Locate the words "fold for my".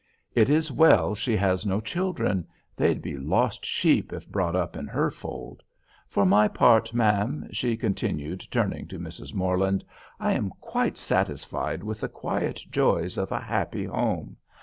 5.11-6.47